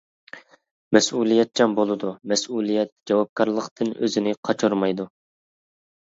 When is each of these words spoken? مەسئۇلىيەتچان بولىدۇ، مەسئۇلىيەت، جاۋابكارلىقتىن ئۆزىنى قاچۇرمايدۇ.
مەسئۇلىيەتچان 0.95 1.75
بولىدۇ، 1.79 2.13
مەسئۇلىيەت، 2.31 2.91
جاۋابكارلىقتىن 3.11 3.91
ئۆزىنى 4.07 4.33
قاچۇرمايدۇ. 4.49 5.05